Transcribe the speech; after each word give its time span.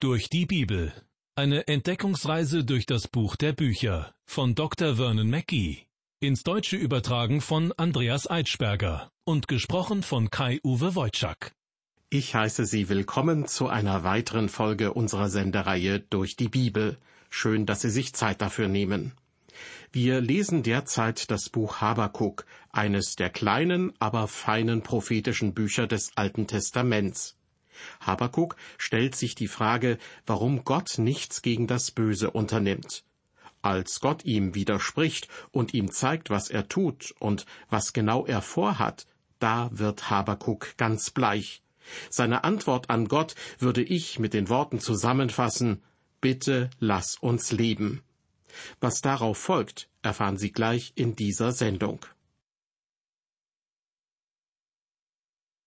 Durch 0.00 0.30
die 0.30 0.46
Bibel. 0.46 0.92
Eine 1.34 1.66
Entdeckungsreise 1.66 2.64
durch 2.64 2.86
das 2.86 3.08
Buch 3.08 3.34
der 3.34 3.52
Bücher 3.52 4.14
von 4.26 4.54
Dr. 4.54 4.94
Vernon 4.94 5.28
Mackey. 5.28 5.88
Ins 6.20 6.44
Deutsche 6.44 6.76
übertragen 6.76 7.40
von 7.40 7.72
Andreas 7.76 8.30
Eitschberger 8.30 9.10
und 9.24 9.48
gesprochen 9.48 10.04
von 10.04 10.30
Kai-Uwe 10.30 10.94
Wojczak. 10.94 11.50
Ich 12.10 12.32
heiße 12.32 12.64
Sie 12.64 12.88
willkommen 12.88 13.48
zu 13.48 13.66
einer 13.66 14.04
weiteren 14.04 14.48
Folge 14.48 14.92
unserer 14.92 15.30
Sendereihe 15.30 15.98
Durch 15.98 16.36
die 16.36 16.48
Bibel. 16.48 16.96
Schön, 17.28 17.66
dass 17.66 17.80
Sie 17.80 17.90
sich 17.90 18.14
Zeit 18.14 18.40
dafür 18.40 18.68
nehmen. 18.68 19.14
Wir 19.90 20.20
lesen 20.20 20.62
derzeit 20.62 21.28
das 21.28 21.48
Buch 21.48 21.80
Habakuk, 21.80 22.46
eines 22.70 23.16
der 23.16 23.30
kleinen, 23.30 23.92
aber 23.98 24.28
feinen 24.28 24.84
prophetischen 24.84 25.54
Bücher 25.54 25.88
des 25.88 26.12
Alten 26.14 26.46
Testaments. 26.46 27.37
Habakuk 28.00 28.56
stellt 28.76 29.14
sich 29.14 29.34
die 29.34 29.48
Frage, 29.48 29.98
warum 30.26 30.64
Gott 30.64 30.98
nichts 30.98 31.42
gegen 31.42 31.66
das 31.66 31.90
Böse 31.90 32.30
unternimmt. 32.30 33.04
Als 33.62 34.00
Gott 34.00 34.24
ihm 34.24 34.54
widerspricht 34.54 35.28
und 35.50 35.74
ihm 35.74 35.90
zeigt, 35.90 36.30
was 36.30 36.48
er 36.48 36.68
tut 36.68 37.14
und 37.18 37.44
was 37.68 37.92
genau 37.92 38.24
er 38.24 38.42
vorhat, 38.42 39.06
da 39.38 39.68
wird 39.72 40.10
Habakuk 40.10 40.76
ganz 40.76 41.10
bleich. 41.10 41.62
Seine 42.10 42.44
Antwort 42.44 42.90
an 42.90 43.08
Gott 43.08 43.34
würde 43.58 43.82
ich 43.82 44.18
mit 44.18 44.34
den 44.34 44.48
Worten 44.48 44.78
zusammenfassen 44.80 45.82
Bitte 46.20 46.70
lass 46.80 47.16
uns 47.16 47.52
leben. 47.52 48.02
Was 48.80 49.00
darauf 49.00 49.38
folgt, 49.38 49.88
erfahren 50.02 50.36
Sie 50.36 50.50
gleich 50.50 50.92
in 50.96 51.14
dieser 51.14 51.52
Sendung. 51.52 52.00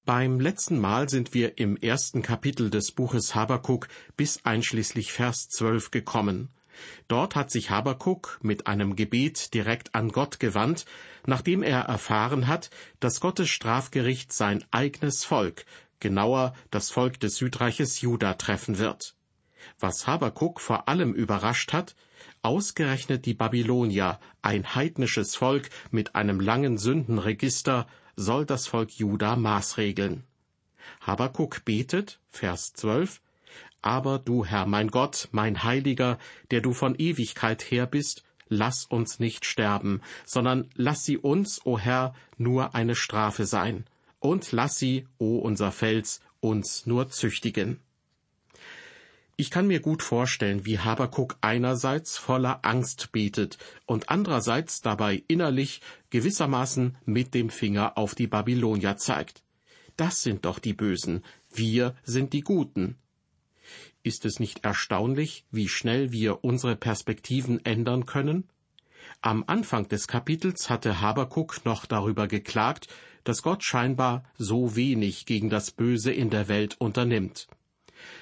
Beim 0.04 0.40
letzten 0.40 0.80
Mal 0.80 1.10
sind 1.10 1.36
wir 1.36 1.60
im 1.60 1.78
ersten 1.78 2.24
Kapitel 2.24 2.72
des 2.72 2.92
Buches 2.92 3.36
Habakuk 3.36 3.88
bis 4.18 4.44
einschließlich 4.44 5.14
Vers 5.14 5.48
12 5.50 5.92
gekommen. 5.92 6.50
Dort 7.08 7.36
hat 7.36 7.52
sich 7.52 7.70
Habakuk 7.70 8.40
mit 8.42 8.66
einem 8.66 8.96
Gebet 8.96 9.54
direkt 9.54 9.94
an 9.94 10.10
Gott 10.10 10.40
gewandt, 10.40 10.86
nachdem 11.28 11.62
er 11.62 11.82
erfahren 11.82 12.48
hat, 12.48 12.72
dass 13.00 13.20
Gottes 13.20 13.50
Strafgericht 13.50 14.34
sein 14.34 14.66
eigenes 14.72 15.24
Volk, 15.24 15.66
genauer 16.00 16.56
das 16.72 16.90
Volk 16.90 17.20
des 17.20 17.36
Südreiches 17.36 18.02
Juda 18.02 18.34
treffen 18.34 18.80
wird. 18.80 19.14
Was 19.80 20.08
Habakuk 20.08 20.62
vor 20.62 20.88
allem 20.88 21.14
überrascht 21.14 21.74
hat, 21.74 21.96
ausgerechnet 22.42 23.28
die 23.28 23.36
Babylonier, 23.36 24.20
ein 24.42 24.74
heidnisches 24.74 25.36
Volk 25.36 25.70
mit 25.92 26.16
einem 26.16 26.40
langen 26.40 26.80
Sündenregister, 26.80 27.86
soll 28.16 28.46
das 28.46 28.68
Volk 28.68 28.92
Juda 28.92 29.36
maßregeln. 29.36 30.24
Habakuk 31.02 31.66
betet, 31.66 32.20
Vers 32.30 32.74
12, 32.74 33.22
Aber 33.82 34.20
du, 34.20 34.46
Herr, 34.46 34.66
mein 34.66 34.90
Gott, 34.90 35.30
mein 35.32 35.64
Heiliger, 35.64 36.18
der 36.52 36.62
du 36.62 36.74
von 36.74 36.96
Ewigkeit 36.96 37.72
her 37.72 37.86
bist, 37.86 38.24
lass 38.48 38.86
uns 38.86 39.20
nicht 39.20 39.46
sterben, 39.46 40.02
sondern 40.26 40.70
lass 40.76 41.04
sie 41.06 41.18
uns, 41.18 41.66
o 41.66 41.80
Herr, 41.80 42.14
nur 42.38 42.76
eine 42.76 42.96
Strafe 42.96 43.46
sein, 43.46 43.86
und 44.20 44.52
lass 44.52 44.76
sie, 44.76 45.08
o 45.18 45.38
unser 45.38 45.72
Fels, 45.72 46.22
uns 46.42 46.86
nur 46.86 47.10
züchtigen. 47.10 47.80
Ich 49.42 49.50
kann 49.50 49.66
mir 49.66 49.80
gut 49.80 50.04
vorstellen, 50.04 50.68
wie 50.68 50.78
Habakuk 50.78 51.36
einerseits 51.42 52.16
voller 52.16 52.60
Angst 52.62 53.12
betet 53.12 53.58
und 53.88 54.08
andererseits 54.08 54.82
dabei 54.82 55.24
innerlich 55.28 55.82
gewissermaßen 56.12 56.96
mit 57.06 57.34
dem 57.34 57.50
Finger 57.50 57.98
auf 57.98 58.14
die 58.14 58.28
Babylonier 58.28 58.98
zeigt. 58.98 59.42
Das 59.98 60.22
sind 60.22 60.46
doch 60.46 60.60
die 60.60 60.76
Bösen, 60.76 61.24
wir 61.52 61.96
sind 62.04 62.34
die 62.34 62.42
Guten. 62.42 62.98
Ist 64.04 64.26
es 64.26 64.40
nicht 64.40 64.64
erstaunlich, 64.64 65.44
wie 65.50 65.70
schnell 65.70 66.12
wir 66.12 66.44
unsere 66.44 66.76
Perspektiven 66.76 67.66
ändern 67.66 68.06
können? 68.06 68.48
Am 69.22 69.44
Anfang 69.48 69.88
des 69.88 70.08
Kapitels 70.08 70.70
hatte 70.70 71.02
Habakuk 71.02 71.66
noch 71.66 71.88
darüber 71.88 72.28
geklagt, 72.28 72.90
dass 73.24 73.42
Gott 73.42 73.64
scheinbar 73.64 74.24
so 74.38 74.76
wenig 74.76 75.26
gegen 75.26 75.50
das 75.50 75.72
Böse 75.72 76.12
in 76.12 76.30
der 76.30 76.48
Welt 76.48 76.76
unternimmt. 76.80 77.48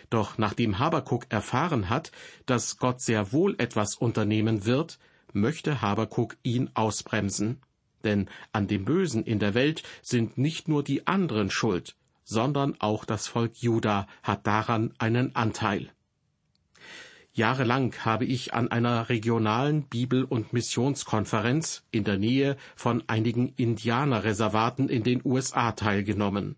Doch 0.10 0.38
nachdem 0.38 0.80
Habakuk 0.80 1.26
erfahren 1.30 1.90
hat, 1.90 2.12
dass 2.46 2.78
Gott 2.78 3.02
sehr 3.02 3.32
wohl 3.32 3.56
etwas 3.58 3.96
unternehmen 3.96 4.66
wird, 4.66 5.00
möchte 5.34 5.82
Habakuk 5.82 6.38
ihn 6.44 6.70
ausbremsen. 6.74 7.62
Denn 8.04 8.30
an 8.54 8.68
dem 8.68 8.86
Bösen 8.86 9.24
in 9.24 9.40
der 9.40 9.54
Welt 9.54 9.84
sind 10.02 10.38
nicht 10.38 10.68
nur 10.68 10.84
die 10.84 11.08
anderen 11.08 11.52
schuld, 11.52 11.96
sondern 12.24 12.76
auch 12.80 13.06
das 13.06 13.28
Volk 13.28 13.58
Juda 13.58 14.08
hat 14.24 14.48
daran 14.48 14.94
einen 15.00 15.36
Anteil. 15.36 15.92
Jahrelang 17.34 17.94
habe 18.04 18.26
ich 18.26 18.54
an 18.54 18.70
einer 18.70 19.10
regionalen 19.10 19.84
Bibel- 19.84 20.26
und 20.26 20.52
Missionskonferenz 20.52 21.84
in 21.92 22.04
der 22.04 22.18
Nähe 22.18 22.58
von 22.76 23.04
einigen 23.08 23.54
Indianerreservaten 23.56 24.90
in 24.90 25.04
den 25.04 25.22
USA 25.24 25.72
teilgenommen. 25.72 26.56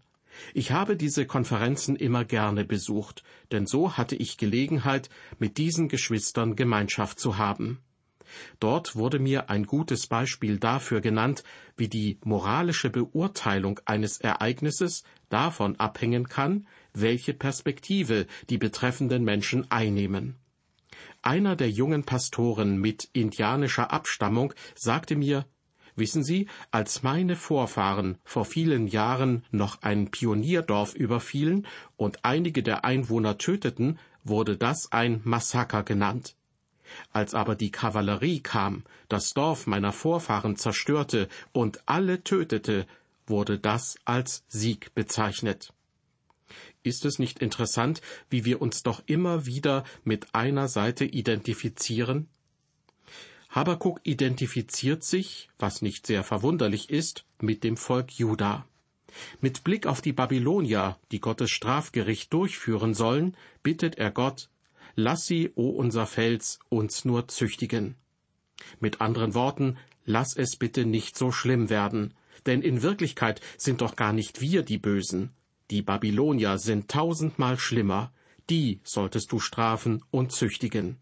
Ich 0.54 0.72
habe 0.72 0.96
diese 0.96 1.26
Konferenzen 1.26 1.96
immer 1.96 2.26
gerne 2.26 2.66
besucht, 2.66 3.24
denn 3.52 3.66
so 3.66 3.98
hatte 3.98 4.16
ich 4.16 4.38
Gelegenheit, 4.38 5.10
mit 5.40 5.58
diesen 5.58 5.90
Geschwistern 5.90 6.56
Gemeinschaft 6.56 7.20
zu 7.20 7.38
haben. 7.38 7.80
Dort 8.60 8.96
wurde 8.96 9.20
mir 9.20 9.50
ein 9.50 9.66
gutes 9.66 10.08
Beispiel 10.08 10.58
dafür 10.58 11.02
genannt, 11.02 11.44
wie 11.76 11.90
die 11.90 12.18
moralische 12.24 12.90
Beurteilung 12.90 13.80
eines 13.86 14.20
Ereignisses 14.20 15.04
davon 15.30 15.76
abhängen 15.80 16.28
kann, 16.30 16.68
welche 16.94 17.34
Perspektive 17.34 18.28
die 18.50 18.58
betreffenden 18.58 19.24
Menschen 19.24 19.70
einnehmen. 19.70 20.36
Einer 21.22 21.56
der 21.56 21.70
jungen 21.70 22.04
Pastoren 22.04 22.78
mit 22.78 23.10
indianischer 23.14 23.92
Abstammung 23.92 24.54
sagte 24.76 25.16
mir, 25.16 25.46
Wissen 25.96 26.24
Sie, 26.24 26.48
als 26.72 27.04
meine 27.04 27.36
Vorfahren 27.36 28.18
vor 28.24 28.46
vielen 28.46 28.88
Jahren 28.88 29.44
noch 29.52 29.82
ein 29.82 30.10
Pionierdorf 30.10 30.94
überfielen 30.96 31.68
und 31.98 32.24
einige 32.24 32.64
der 32.64 32.86
Einwohner 32.86 33.38
töteten, 33.38 34.00
wurde 34.24 34.58
das 34.58 34.92
ein 34.92 35.22
Massaker 35.24 35.84
genannt. 35.84 36.36
Als 37.12 37.34
aber 37.34 37.56
die 37.56 37.72
Kavallerie 37.72 38.42
kam, 38.42 38.84
das 39.08 39.34
Dorf 39.34 39.68
meiner 39.68 39.94
Vorfahren 39.94 40.56
zerstörte 40.58 41.30
und 41.52 41.82
alle 41.86 42.24
tötete, 42.24 42.86
wurde 43.28 43.60
das 43.60 43.96
als 44.06 44.44
Sieg 44.48 44.94
bezeichnet. 44.94 45.74
Ist 46.84 47.06
es 47.06 47.20
nicht 47.20 47.40
interessant, 47.40 48.02
wie 48.30 48.44
wir 48.44 48.62
uns 48.62 48.84
doch 48.84 49.04
immer 49.06 49.46
wieder 49.46 49.84
mit 50.04 50.34
einer 50.34 50.68
Seite 50.68 51.06
identifizieren? 51.06 52.28
Habakuk 53.52 54.00
identifiziert 54.04 55.04
sich, 55.04 55.50
was 55.60 55.82
nicht 55.82 56.08
sehr 56.08 56.24
verwunderlich 56.24 56.90
ist, 56.90 57.26
mit 57.42 57.66
dem 57.66 57.76
Volk 57.76 58.12
Juda. 58.12 58.66
Mit 59.42 59.66
Blick 59.66 59.88
auf 59.88 60.00
die 60.00 60.14
Babylonier, 60.14 60.98
die 61.12 61.20
Gottes 61.20 61.52
Strafgericht 61.52 62.32
durchführen 62.32 62.94
sollen, 62.94 63.36
bittet 63.62 63.98
er 63.98 64.10
Gott, 64.10 64.50
lass 64.96 65.26
sie, 65.26 65.52
o 65.56 65.68
unser 65.70 66.08
Fels, 66.08 66.60
uns 66.70 67.04
nur 67.04 67.28
züchtigen. 67.28 67.96
Mit 68.80 69.02
anderen 69.02 69.34
Worten, 69.34 69.78
lass 70.06 70.38
es 70.38 70.56
bitte 70.56 70.86
nicht 70.86 71.18
so 71.18 71.34
schlimm 71.34 71.70
werden, 71.70 72.14
denn 72.46 72.62
in 72.62 72.82
Wirklichkeit 72.82 73.42
sind 73.58 73.82
doch 73.82 73.98
gar 73.98 74.14
nicht 74.14 74.40
wir 74.40 74.64
die 74.64 74.78
Bösen. 74.78 75.32
Die 75.72 75.82
Babylonier 75.82 76.58
sind 76.58 76.90
tausendmal 76.90 77.60
schlimmer, 77.60 78.14
die 78.50 78.80
solltest 78.86 79.30
du 79.34 79.40
strafen 79.40 80.06
und 80.10 80.32
züchtigen. 80.32 80.98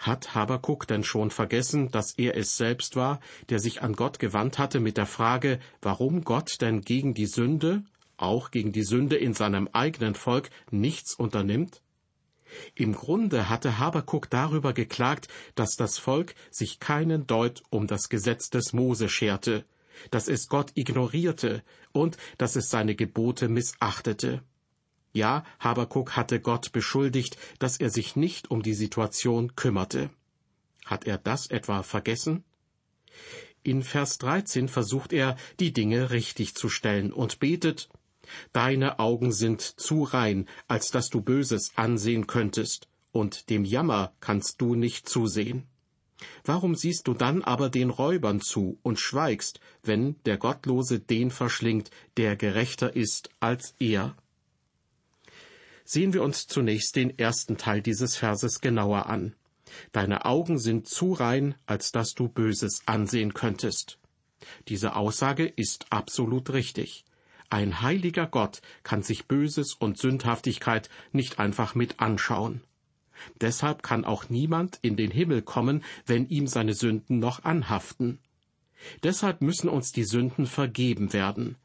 Hat 0.00 0.34
Habakuk 0.34 0.86
denn 0.86 1.04
schon 1.04 1.30
vergessen, 1.30 1.90
dass 1.90 2.14
er 2.16 2.34
es 2.34 2.56
selbst 2.56 2.96
war, 2.96 3.20
der 3.50 3.60
sich 3.60 3.82
an 3.82 3.92
Gott 3.92 4.18
gewandt 4.18 4.58
hatte 4.58 4.80
mit 4.80 4.96
der 4.96 5.04
Frage, 5.04 5.60
warum 5.82 6.24
Gott 6.24 6.62
denn 6.62 6.80
gegen 6.80 7.12
die 7.12 7.26
Sünde, 7.26 7.84
auch 8.16 8.50
gegen 8.50 8.72
die 8.72 8.82
Sünde 8.82 9.16
in 9.16 9.34
seinem 9.34 9.68
eigenen 9.74 10.14
Volk, 10.14 10.48
nichts 10.70 11.14
unternimmt? 11.14 11.82
Im 12.74 12.94
Grunde 12.94 13.50
hatte 13.50 13.78
Habakuk 13.78 14.30
darüber 14.30 14.72
geklagt, 14.72 15.28
dass 15.54 15.76
das 15.76 15.98
Volk 15.98 16.34
sich 16.50 16.80
keinen 16.80 17.26
Deut 17.26 17.62
um 17.68 17.86
das 17.86 18.08
Gesetz 18.08 18.48
des 18.48 18.72
Mose 18.72 19.10
scherte, 19.10 19.66
dass 20.10 20.28
es 20.28 20.48
Gott 20.48 20.72
ignorierte 20.76 21.62
und 21.92 22.16
dass 22.38 22.56
es 22.56 22.70
seine 22.70 22.94
Gebote 22.94 23.50
missachtete. 23.50 24.42
Ja, 25.12 25.44
Habakuk 25.58 26.16
hatte 26.16 26.40
Gott 26.40 26.72
beschuldigt, 26.72 27.36
dass 27.58 27.78
er 27.78 27.90
sich 27.90 28.16
nicht 28.16 28.50
um 28.50 28.62
die 28.62 28.74
Situation 28.74 29.56
kümmerte. 29.56 30.10
Hat 30.84 31.04
er 31.06 31.18
das 31.18 31.48
etwa 31.48 31.82
vergessen? 31.82 32.44
In 33.62 33.82
Vers 33.82 34.18
13 34.18 34.68
versucht 34.68 35.12
er, 35.12 35.36
die 35.58 35.72
Dinge 35.72 36.10
richtig 36.10 36.54
zu 36.54 36.68
stellen 36.68 37.12
und 37.12 37.40
betet, 37.40 37.88
Deine 38.52 38.98
Augen 38.98 39.32
sind 39.32 39.60
zu 39.60 40.04
rein, 40.04 40.48
als 40.68 40.90
dass 40.90 41.08
du 41.08 41.20
Böses 41.20 41.72
ansehen 41.74 42.26
könntest, 42.26 42.88
und 43.12 43.50
dem 43.50 43.64
Jammer 43.64 44.12
kannst 44.20 44.60
du 44.60 44.76
nicht 44.76 45.08
zusehen. 45.08 45.66
Warum 46.44 46.74
siehst 46.74 47.08
du 47.08 47.14
dann 47.14 47.42
aber 47.42 47.70
den 47.70 47.90
Räubern 47.90 48.40
zu 48.40 48.78
und 48.82 49.00
schweigst, 49.00 49.58
wenn 49.82 50.16
der 50.24 50.36
Gottlose 50.36 51.00
den 51.00 51.30
verschlingt, 51.30 51.90
der 52.16 52.36
gerechter 52.36 52.94
ist 52.94 53.30
als 53.40 53.74
er? 53.78 54.16
Sehen 55.92 56.12
wir 56.12 56.22
uns 56.22 56.46
zunächst 56.46 56.94
den 56.94 57.18
ersten 57.18 57.56
Teil 57.56 57.82
dieses 57.82 58.16
Verses 58.16 58.60
genauer 58.60 59.06
an. 59.06 59.34
Deine 59.90 60.24
Augen 60.24 60.56
sind 60.56 60.86
zu 60.86 61.12
rein, 61.12 61.56
als 61.66 61.90
dass 61.90 62.14
du 62.14 62.28
Böses 62.28 62.82
ansehen 62.86 63.34
könntest. 63.34 63.98
Diese 64.68 64.94
Aussage 64.94 65.46
ist 65.46 65.86
absolut 65.90 66.52
richtig. 66.52 67.04
Ein 67.48 67.82
heiliger 67.82 68.28
Gott 68.28 68.62
kann 68.84 69.02
sich 69.02 69.26
Böses 69.26 69.74
und 69.74 69.98
Sündhaftigkeit 69.98 70.88
nicht 71.10 71.40
einfach 71.40 71.74
mit 71.74 71.98
anschauen. 71.98 72.62
Deshalb 73.40 73.82
kann 73.82 74.04
auch 74.04 74.28
niemand 74.28 74.78
in 74.82 74.96
den 74.96 75.10
Himmel 75.10 75.42
kommen, 75.42 75.82
wenn 76.06 76.28
ihm 76.28 76.46
seine 76.46 76.74
Sünden 76.74 77.18
noch 77.18 77.42
anhaften. 77.42 78.20
Deshalb 79.02 79.42
müssen 79.42 79.68
uns 79.68 79.90
die 79.90 80.04
Sünden 80.04 80.46
vergeben 80.46 81.12
werden. 81.12 81.56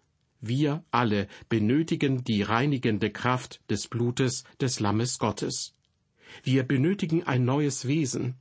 Wir 0.47 0.83
alle 0.92 1.27
benötigen 1.50 2.24
die 2.24 2.44
reinigende 2.44 3.09
Kraft 3.09 3.62
des 3.71 3.88
Blutes 3.88 4.44
des 4.62 4.80
Lammes 4.80 5.18
Gottes. 5.18 5.74
Wir 6.44 6.62
benötigen 6.62 7.24
ein 7.24 7.45
neues 7.45 7.88
Wesen. 7.88 8.36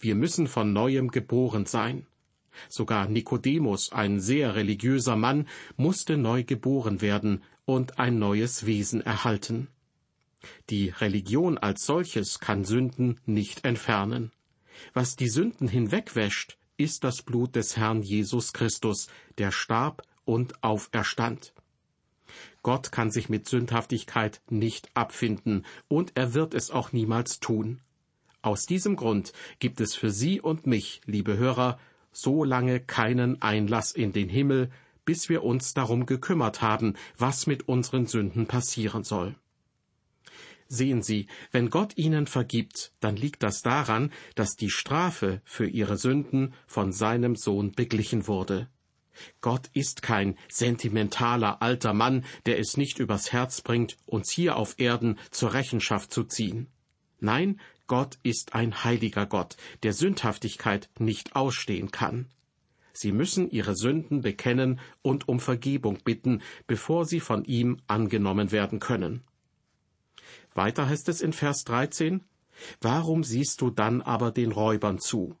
Wir 0.00 0.14
müssen 0.14 0.46
von 0.46 0.72
neuem 0.72 1.10
geboren 1.10 1.66
sein. 1.66 2.06
Sogar 2.70 3.06
Nikodemus, 3.06 3.92
ein 3.92 4.18
sehr 4.18 4.54
religiöser 4.54 5.16
Mann, 5.16 5.46
musste 5.76 6.16
neu 6.16 6.42
geboren 6.42 7.02
werden 7.02 7.42
und 7.66 7.98
ein 7.98 8.18
neues 8.18 8.64
Wesen 8.64 9.02
erhalten. 9.02 9.68
Die 10.70 10.88
Religion 10.88 11.58
als 11.58 11.84
solches 11.84 12.38
kann 12.38 12.64
Sünden 12.64 13.20
nicht 13.26 13.66
entfernen. 13.66 14.32
Was 14.94 15.16
die 15.16 15.28
Sünden 15.28 15.68
hinwegwäscht, 15.68 16.56
ist 16.78 17.04
das 17.04 17.20
Blut 17.20 17.56
des 17.56 17.76
Herrn 17.76 18.00
Jesus 18.00 18.54
Christus, 18.54 19.08
der 19.36 19.52
starb 19.52 20.02
und 20.24 20.62
auferstand. 20.62 21.52
Gott 22.62 22.92
kann 22.92 23.10
sich 23.10 23.28
mit 23.28 23.48
Sündhaftigkeit 23.48 24.40
nicht 24.48 24.90
abfinden, 24.94 25.64
und 25.88 26.12
er 26.14 26.34
wird 26.34 26.54
es 26.54 26.70
auch 26.70 26.92
niemals 26.92 27.40
tun. 27.40 27.80
Aus 28.40 28.66
diesem 28.66 28.96
Grund 28.96 29.32
gibt 29.58 29.80
es 29.80 29.94
für 29.94 30.10
Sie 30.10 30.40
und 30.40 30.66
mich, 30.66 31.00
liebe 31.04 31.36
Hörer, 31.36 31.78
so 32.12 32.44
lange 32.44 32.80
keinen 32.80 33.40
Einlass 33.40 33.92
in 33.92 34.12
den 34.12 34.28
Himmel, 34.28 34.70
bis 35.04 35.28
wir 35.28 35.42
uns 35.42 35.74
darum 35.74 36.06
gekümmert 36.06 36.62
haben, 36.62 36.94
was 37.16 37.46
mit 37.46 37.68
unseren 37.68 38.06
Sünden 38.06 38.46
passieren 38.46 39.04
soll. 39.04 39.34
Sehen 40.68 41.02
Sie, 41.02 41.26
wenn 41.50 41.68
Gott 41.68 41.98
Ihnen 41.98 42.26
vergibt, 42.26 42.92
dann 43.00 43.16
liegt 43.16 43.42
das 43.42 43.60
daran, 43.62 44.10
dass 44.36 44.56
die 44.56 44.70
Strafe 44.70 45.42
für 45.44 45.66
Ihre 45.66 45.98
Sünden 45.98 46.54
von 46.66 46.92
seinem 46.92 47.36
Sohn 47.36 47.72
beglichen 47.72 48.26
wurde. 48.26 48.68
Gott 49.40 49.68
ist 49.74 50.02
kein 50.02 50.36
sentimentaler 50.48 51.62
alter 51.62 51.92
Mann, 51.92 52.24
der 52.46 52.58
es 52.58 52.76
nicht 52.76 52.98
übers 52.98 53.32
Herz 53.32 53.60
bringt, 53.60 53.96
uns 54.06 54.30
hier 54.30 54.56
auf 54.56 54.78
Erden 54.78 55.18
zur 55.30 55.52
Rechenschaft 55.52 56.12
zu 56.12 56.24
ziehen. 56.24 56.68
Nein, 57.20 57.60
Gott 57.86 58.18
ist 58.22 58.54
ein 58.54 58.84
heiliger 58.84 59.26
Gott, 59.26 59.56
der 59.82 59.92
Sündhaftigkeit 59.92 60.88
nicht 60.98 61.36
ausstehen 61.36 61.90
kann. 61.90 62.28
Sie 62.92 63.12
müssen 63.12 63.50
ihre 63.50 63.74
Sünden 63.74 64.20
bekennen 64.20 64.80
und 65.02 65.28
um 65.28 65.40
Vergebung 65.40 65.98
bitten, 66.04 66.42
bevor 66.66 67.06
sie 67.06 67.20
von 67.20 67.44
ihm 67.44 67.80
angenommen 67.86 68.52
werden 68.52 68.80
können. 68.80 69.22
Weiter 70.54 70.88
heißt 70.88 71.08
es 71.08 71.20
in 71.20 71.32
Vers 71.32 71.64
13, 71.64 72.22
Warum 72.80 73.24
siehst 73.24 73.60
du 73.60 73.70
dann 73.70 74.02
aber 74.02 74.30
den 74.30 74.52
Räubern 74.52 74.98
zu? 74.98 75.36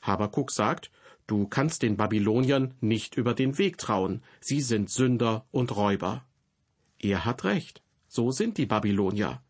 Habakuk 0.00 0.50
sagt, 0.50 0.90
Du 1.26 1.46
kannst 1.46 1.82
den 1.82 1.96
Babyloniern 1.96 2.74
nicht 2.80 3.16
über 3.16 3.34
den 3.34 3.58
Weg 3.58 3.78
trauen, 3.78 4.22
sie 4.40 4.60
sind 4.60 4.90
Sünder 4.90 5.46
und 5.50 5.74
Räuber. 5.76 6.24
Er 6.98 7.24
hat 7.24 7.44
recht, 7.44 7.82
so 8.08 8.30
sind 8.30 8.58
die 8.58 8.66
Babylonier. 8.66 9.42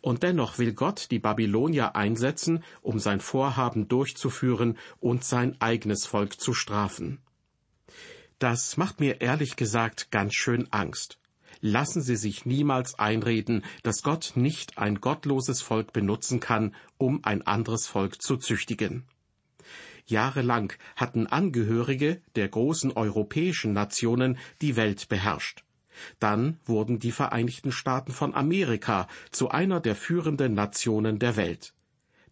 Und 0.00 0.22
dennoch 0.22 0.58
will 0.58 0.72
Gott 0.72 1.10
die 1.10 1.18
Babylonier 1.18 1.96
einsetzen, 1.96 2.64
um 2.82 2.98
sein 2.98 3.20
Vorhaben 3.20 3.88
durchzuführen 3.88 4.78
und 5.00 5.24
sein 5.24 5.60
eigenes 5.60 6.06
Volk 6.06 6.40
zu 6.40 6.54
strafen. 6.54 7.18
Das 8.38 8.76
macht 8.76 9.00
mir 9.00 9.20
ehrlich 9.20 9.56
gesagt 9.56 10.10
ganz 10.10 10.34
schön 10.34 10.70
Angst 10.72 11.18
lassen 11.60 12.02
Sie 12.02 12.16
sich 12.16 12.46
niemals 12.46 12.98
einreden, 12.98 13.64
dass 13.82 14.02
Gott 14.02 14.32
nicht 14.34 14.78
ein 14.78 15.00
gottloses 15.00 15.62
Volk 15.62 15.92
benutzen 15.92 16.40
kann, 16.40 16.74
um 16.98 17.24
ein 17.24 17.46
anderes 17.46 17.86
Volk 17.86 18.22
zu 18.22 18.36
züchtigen. 18.36 19.04
Jahrelang 20.06 20.72
hatten 20.94 21.26
Angehörige 21.26 22.22
der 22.34 22.48
großen 22.48 22.92
europäischen 22.92 23.72
Nationen 23.72 24.38
die 24.60 24.76
Welt 24.76 25.08
beherrscht. 25.08 25.64
Dann 26.18 26.58
wurden 26.64 26.98
die 26.98 27.12
Vereinigten 27.12 27.72
Staaten 27.72 28.12
von 28.12 28.34
Amerika 28.34 29.08
zu 29.30 29.48
einer 29.48 29.80
der 29.80 29.96
führenden 29.96 30.54
Nationen 30.54 31.18
der 31.18 31.36
Welt. 31.36 31.74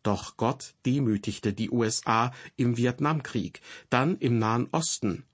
Doch 0.02 0.36
Gott 0.36 0.74
demütigte 0.84 1.52
die 1.52 1.70
USA 1.70 2.32
im 2.56 2.76
Vietnamkrieg, 2.76 3.62
dann 3.88 4.18
im 4.18 4.38
Nahen 4.38 4.68
Osten, 4.70 5.24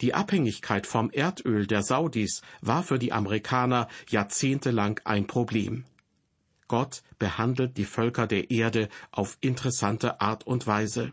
die 0.00 0.14
Abhängigkeit 0.14 0.86
vom 0.86 1.10
Erdöl 1.10 1.66
der 1.66 1.82
Saudis 1.82 2.42
war 2.60 2.82
für 2.82 2.98
die 2.98 3.12
Amerikaner 3.12 3.88
jahrzehntelang 4.08 5.00
ein 5.04 5.26
Problem. 5.26 5.84
Gott 6.68 7.02
behandelt 7.18 7.76
die 7.76 7.84
Völker 7.84 8.26
der 8.26 8.50
Erde 8.50 8.88
auf 9.10 9.36
interessante 9.40 10.20
Art 10.20 10.46
und 10.46 10.66
Weise. 10.66 11.12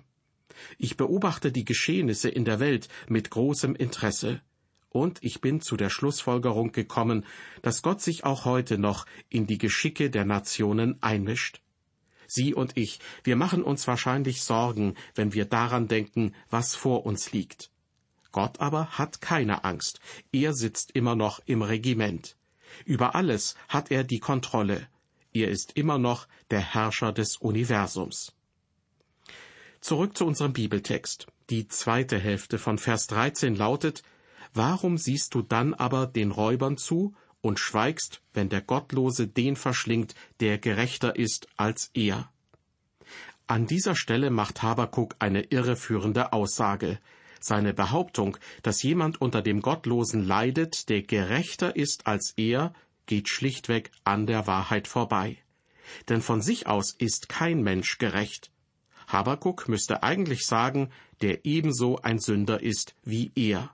Ich 0.78 0.98
beobachte 0.98 1.52
die 1.52 1.66
Geschehnisse 1.66 2.30
in 2.30 2.46
der 2.46 2.60
Welt 2.60 2.88
mit 3.08 3.30
großem 3.30 3.76
Interesse, 3.76 4.42
und 4.90 5.20
ich 5.22 5.40
bin 5.40 5.62
zu 5.62 5.78
der 5.78 5.90
Schlussfolgerung 5.90 6.72
gekommen, 6.72 7.26
dass 7.62 7.82
Gott 7.82 8.02
sich 8.02 8.24
auch 8.24 8.46
heute 8.46 8.78
noch 8.78 9.06
in 9.30 9.46
die 9.46 9.60
Geschicke 9.60 10.10
der 10.10 10.26
Nationen 10.26 11.02
einmischt. 11.02 11.62
Sie 12.28 12.54
und 12.54 12.78
ich, 12.78 13.00
wir 13.24 13.36
machen 13.36 13.64
uns 13.64 13.88
wahrscheinlich 13.88 14.42
Sorgen, 14.42 14.96
wenn 15.16 15.34
wir 15.34 15.46
daran 15.46 15.88
denken, 15.88 16.34
was 16.50 16.76
vor 16.76 17.06
uns 17.06 17.32
liegt. 17.32 17.72
Gott 18.32 18.60
aber 18.60 18.98
hat 18.98 19.22
keine 19.22 19.64
Angst. 19.64 20.00
Er 20.32 20.54
sitzt 20.54 20.92
immer 20.92 21.16
noch 21.16 21.40
im 21.46 21.64
Regiment. 21.64 22.36
Über 22.86 23.16
alles 23.16 23.56
hat 23.68 23.90
er 23.90 24.04
die 24.04 24.20
Kontrolle. 24.20 24.88
Er 25.34 25.50
ist 25.50 25.72
immer 25.76 25.98
noch 25.98 26.28
der 26.52 26.62
Herrscher 26.62 27.12
des 27.12 27.38
Universums. 27.38 28.34
Zurück 29.82 30.18
zu 30.18 30.26
unserem 30.26 30.54
Bibeltext. 30.54 31.28
Die 31.50 31.68
zweite 31.68 32.20
Hälfte 32.20 32.58
von 32.58 32.78
Vers 32.78 33.08
13 33.08 33.56
lautet, 33.56 34.04
Warum 34.54 34.98
siehst 34.98 35.36
du 35.36 35.42
dann 35.42 35.74
aber 35.74 36.08
den 36.08 36.32
Räubern 36.32 36.78
zu 36.78 37.16
und 37.42 37.60
schweigst, 37.60 38.22
wenn 38.34 38.50
der 38.50 38.62
Gottlose 38.62 39.28
den 39.28 39.56
verschlingt, 39.56 40.16
der 40.40 40.58
gerechter 40.58 41.16
ist 41.16 41.48
als 41.56 41.92
er? 41.94 42.30
An 43.48 43.68
dieser 43.68 43.96
Stelle 43.96 44.30
macht 44.30 44.62
Habakuk 44.62 45.16
eine 45.20 45.42
irreführende 45.44 46.34
Aussage. 46.34 47.00
Seine 47.40 47.74
Behauptung, 47.74 48.38
dass 48.64 48.84
jemand 48.84 49.22
unter 49.22 49.42
dem 49.42 49.62
Gottlosen 49.62 50.24
leidet, 50.24 50.90
der 50.90 51.04
gerechter 51.04 51.76
ist 51.76 52.06
als 52.06 52.34
er, 52.36 52.74
geht 53.06 53.30
schlichtweg 53.30 53.92
an 54.04 54.28
der 54.28 54.46
Wahrheit 54.46 54.88
vorbei. 54.88 55.38
Denn 56.10 56.22
von 56.22 56.42
sich 56.42 56.68
aus 56.68 56.92
ist 56.92 57.30
kein 57.30 57.64
Mensch 57.64 57.98
gerecht. 57.98 58.52
Habakuk 59.10 59.68
müsste 59.68 60.04
eigentlich 60.04 60.46
sagen, 60.46 60.90
der 61.22 61.44
ebenso 61.44 61.98
ein 62.02 62.20
Sünder 62.20 62.62
ist 62.62 62.96
wie 63.04 63.32
er. 63.36 63.72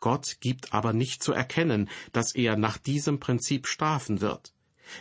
Gott 0.00 0.38
gibt 0.40 0.72
aber 0.72 0.92
nicht 0.92 1.22
zu 1.22 1.32
erkennen, 1.32 1.88
dass 2.12 2.34
er 2.34 2.56
nach 2.56 2.78
diesem 2.78 3.20
Prinzip 3.20 3.66
strafen 3.66 4.20
wird. 4.20 4.52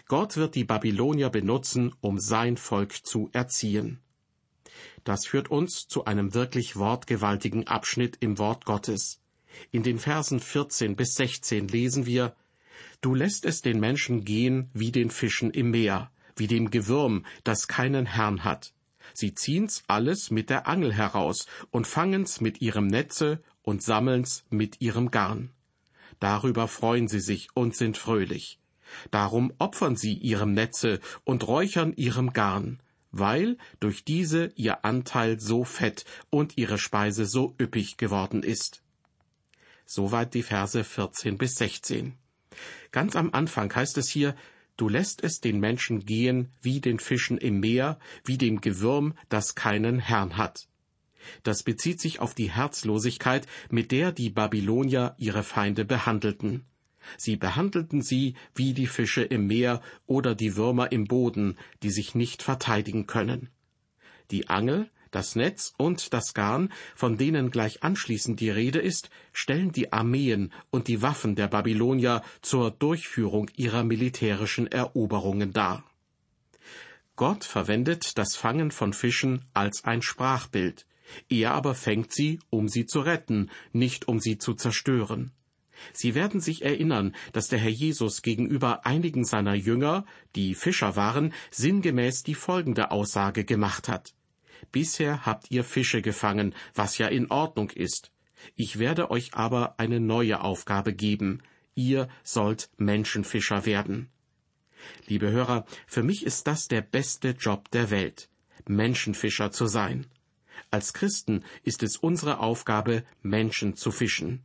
Gott 0.07 0.35
wird 0.35 0.55
die 0.55 0.65
Babylonier 0.65 1.29
benutzen, 1.29 1.95
um 2.01 2.19
sein 2.19 2.57
Volk 2.57 3.05
zu 3.05 3.29
erziehen. 3.31 3.99
Das 5.05 5.25
führt 5.25 5.49
uns 5.49 5.87
zu 5.87 6.03
einem 6.03 6.33
wirklich 6.33 6.75
wortgewaltigen 6.75 7.67
Abschnitt 7.67 8.17
im 8.19 8.37
Wort 8.37 8.65
Gottes. 8.65 9.21
In 9.71 9.81
den 9.81 9.97
Versen 9.97 10.41
14 10.41 10.97
bis 10.97 11.13
16 11.13 11.69
lesen 11.69 12.05
wir, 12.05 12.35
Du 12.99 13.15
lässt 13.15 13.45
es 13.45 13.61
den 13.61 13.79
Menschen 13.79 14.25
gehen 14.25 14.69
wie 14.73 14.91
den 14.91 15.09
Fischen 15.09 15.51
im 15.51 15.71
Meer, 15.71 16.11
wie 16.35 16.47
dem 16.47 16.69
Gewürm, 16.69 17.25
das 17.43 17.67
keinen 17.67 18.05
Herrn 18.05 18.43
hat. 18.43 18.73
Sie 19.19 19.33
ziehen's 19.33 19.81
alles 19.87 20.29
mit 20.29 20.51
der 20.51 20.67
Angel 20.67 20.93
heraus 20.93 21.47
und 21.71 21.87
fangen's 21.87 22.39
mit 22.39 22.61
ihrem 22.61 22.85
Netze 22.85 23.41
und 23.63 23.81
sammeln's 23.81 24.45
mit 24.51 24.79
ihrem 24.79 25.09
Garn. 25.09 25.49
Darüber 26.19 26.67
freuen 26.67 27.07
sie 27.07 27.19
sich 27.19 27.47
und 27.55 27.75
sind 27.75 27.97
fröhlich. 27.97 28.59
Darum 29.09 29.51
opfern 29.57 29.95
sie 29.95 30.13
ihrem 30.13 30.53
Netze 30.53 30.99
und 31.23 31.47
räuchern 31.47 31.93
ihrem 31.93 32.31
Garn, 32.31 32.79
weil 33.09 33.57
durch 33.79 34.05
diese 34.05 34.51
ihr 34.53 34.85
Anteil 34.85 35.39
so 35.39 35.63
fett 35.63 36.05
und 36.29 36.55
ihre 36.59 36.77
Speise 36.77 37.25
so 37.25 37.55
üppig 37.59 37.97
geworden 37.97 38.43
ist. 38.43 38.83
Soweit 39.87 40.35
die 40.35 40.43
Verse 40.43 40.83
14 40.83 41.39
bis 41.39 41.55
16. 41.55 42.15
Ganz 42.91 43.15
am 43.15 43.33
Anfang 43.33 43.73
heißt 43.73 43.97
es 43.97 44.09
hier, 44.09 44.35
Du 44.77 44.89
lässt 44.89 45.23
es 45.23 45.41
den 45.41 45.59
Menschen 45.59 46.05
gehen 46.05 46.49
wie 46.61 46.79
den 46.79 46.99
Fischen 46.99 47.39
im 47.39 47.59
Meer, 47.59 47.99
wie 48.23 48.37
dem 48.37 48.61
Gewürm, 48.61 49.15
das 49.27 49.55
keinen 49.55 49.97
Herrn 49.99 50.37
hat. 50.37 50.67
Das 51.43 51.63
bezieht 51.63 51.99
sich 51.99 52.19
auf 52.19 52.35
die 52.35 52.51
Herzlosigkeit, 52.51 53.47
mit 53.69 53.91
der 53.91 54.11
die 54.11 54.29
Babylonier 54.29 55.15
ihre 55.17 55.43
Feinde 55.43 55.83
behandelten. 55.83 56.65
Sie 57.17 57.37
behandelten 57.37 58.01
sie 58.01 58.35
wie 58.53 58.73
die 58.73 58.87
Fische 58.87 59.23
im 59.23 59.47
Meer 59.47 59.81
oder 60.05 60.35
die 60.35 60.55
Würmer 60.55 60.91
im 60.91 61.05
Boden, 61.05 61.57
die 61.81 61.89
sich 61.89 62.15
nicht 62.15 62.43
verteidigen 62.43 63.07
können. 63.07 63.49
Die 64.29 64.49
Angel, 64.49 64.89
das 65.11 65.35
Netz 65.35 65.73
und 65.77 66.13
das 66.13 66.33
Garn, 66.33 66.71
von 66.95 67.17
denen 67.17 67.51
gleich 67.51 67.83
anschließend 67.83 68.39
die 68.39 68.49
Rede 68.49 68.79
ist, 68.79 69.09
stellen 69.33 69.71
die 69.71 69.93
Armeen 69.93 70.51
und 70.69 70.87
die 70.87 71.01
Waffen 71.01 71.35
der 71.35 71.47
Babylonier 71.47 72.21
zur 72.41 72.71
Durchführung 72.71 73.49
ihrer 73.55 73.83
militärischen 73.83 74.67
Eroberungen 74.67 75.53
dar. 75.53 75.83
Gott 77.15 77.43
verwendet 77.43 78.17
das 78.17 78.35
Fangen 78.35 78.71
von 78.71 78.93
Fischen 78.93 79.45
als 79.53 79.83
ein 79.83 80.01
Sprachbild, 80.01 80.85
er 81.29 81.53
aber 81.53 81.73
fängt 81.73 82.13
sie, 82.13 82.39
um 82.49 82.67
sie 82.67 82.85
zu 82.85 82.99
retten, 82.99 83.49
nicht 83.73 84.07
um 84.07 84.19
sie 84.19 84.37
zu 84.37 84.53
zerstören. 84.53 85.31
Sie 85.93 86.15
werden 86.15 86.41
sich 86.41 86.63
erinnern, 86.63 87.15
dass 87.33 87.47
der 87.47 87.59
Herr 87.59 87.69
Jesus 87.69 88.21
gegenüber 88.21 88.85
einigen 88.85 89.25
seiner 89.25 89.53
Jünger, 89.53 90.05
die 90.35 90.55
Fischer 90.55 90.95
waren, 90.95 91.33
sinngemäß 91.51 92.23
die 92.23 92.35
folgende 92.35 92.91
Aussage 92.91 93.45
gemacht 93.45 93.87
hat. 93.87 94.13
Bisher 94.71 95.25
habt 95.25 95.51
ihr 95.51 95.63
Fische 95.63 96.01
gefangen, 96.01 96.53
was 96.73 96.97
ja 96.97 97.07
in 97.07 97.29
Ordnung 97.31 97.69
ist. 97.71 98.11
Ich 98.55 98.79
werde 98.79 99.11
euch 99.11 99.33
aber 99.33 99.79
eine 99.79 99.99
neue 99.99 100.41
Aufgabe 100.41 100.93
geben. 100.93 101.41
Ihr 101.75 102.07
sollt 102.23 102.69
Menschenfischer 102.77 103.65
werden. 103.65 104.09
Liebe 105.07 105.31
Hörer, 105.31 105.65
für 105.85 106.03
mich 106.03 106.25
ist 106.25 106.47
das 106.47 106.67
der 106.67 106.81
beste 106.81 107.29
Job 107.29 107.71
der 107.71 107.89
Welt, 107.89 108.29
Menschenfischer 108.67 109.51
zu 109.51 109.67
sein. 109.67 110.07
Als 110.71 110.93
Christen 110.93 111.43
ist 111.63 111.83
es 111.83 111.97
unsere 111.97 112.39
Aufgabe, 112.39 113.03
Menschen 113.21 113.75
zu 113.75 113.91
fischen. 113.91 114.43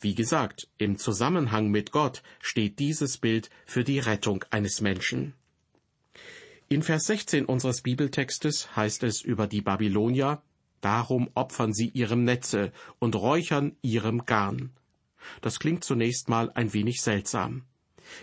Wie 0.00 0.14
gesagt, 0.14 0.68
im 0.78 0.96
Zusammenhang 0.96 1.68
mit 1.68 1.92
Gott 1.92 2.22
steht 2.40 2.78
dieses 2.78 3.18
Bild 3.18 3.50
für 3.66 3.84
die 3.84 3.98
Rettung 3.98 4.44
eines 4.50 4.80
Menschen. 4.80 5.34
In 6.72 6.82
Vers 6.82 7.04
16 7.04 7.44
unseres 7.44 7.82
Bibeltextes 7.82 8.74
heißt 8.74 9.02
es 9.02 9.20
über 9.20 9.46
die 9.46 9.60
Babylonier, 9.60 10.40
Darum 10.80 11.28
opfern 11.34 11.74
sie 11.74 11.88
ihrem 11.88 12.24
Netze 12.24 12.72
und 12.98 13.14
räuchern 13.14 13.76
ihrem 13.82 14.24
Garn. 14.24 14.70
Das 15.42 15.58
klingt 15.58 15.84
zunächst 15.84 16.30
mal 16.30 16.50
ein 16.54 16.72
wenig 16.72 17.02
seltsam. 17.02 17.66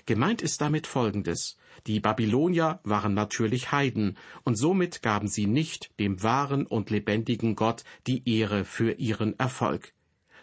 Gemeint 0.07 0.41
ist 0.41 0.61
damit 0.61 0.87
Folgendes. 0.87 1.57
Die 1.85 1.99
Babylonier 1.99 2.79
waren 2.83 3.13
natürlich 3.13 3.71
Heiden, 3.71 4.17
und 4.45 4.55
somit 4.55 5.03
gaben 5.03 5.27
sie 5.27 5.45
nicht 5.45 5.91
dem 5.99 6.23
wahren 6.23 6.65
und 6.65 6.89
lebendigen 6.89 7.55
Gott 7.55 7.83
die 8.07 8.27
Ehre 8.27 8.65
für 8.65 8.93
ihren 8.93 9.37
Erfolg 9.37 9.93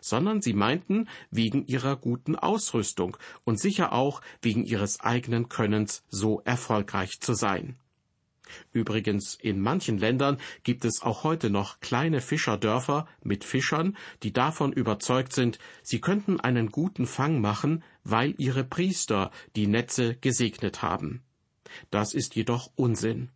sondern 0.01 0.41
sie 0.41 0.53
meinten 0.53 1.09
wegen 1.33 1.67
ihrer 1.67 1.97
guten 1.97 2.37
Ausrüstung 2.37 3.17
und 3.43 3.59
sicher 3.59 3.93
auch 3.93 4.21
wegen 4.41 4.63
ihres 4.65 5.01
eigenen 5.01 5.49
Könnens 5.49 6.05
so 6.09 6.43
erfolgreich 6.45 7.19
zu 7.19 7.35
sein. 7.35 7.77
Übrigens, 8.73 9.35
in 9.35 9.61
manchen 9.61 9.99
Ländern 9.99 10.39
gibt 10.63 10.85
es 10.85 11.03
auch 11.03 11.25
heute 11.25 11.51
noch 11.51 11.81
kleine 11.81 12.21
Fischerdörfer 12.21 13.07
mit 13.23 13.45
Fischern, 13.45 13.97
die 14.23 14.33
davon 14.33 14.73
überzeugt 14.73 15.33
sind, 15.33 15.59
sie 15.83 16.01
könnten 16.01 16.41
einen 16.41 16.71
guten 16.71 17.07
Fang 17.07 17.41
machen, 17.41 17.83
weil 18.05 18.35
ihre 18.39 18.65
Priester 18.65 19.31
die 19.57 19.67
Netze 19.67 20.17
gesegnet 20.17 20.83
haben. 20.83 21.23
Das 21.91 22.15
ist 22.15 22.37
jedoch 22.37 22.71
Unsinn. 22.77 23.31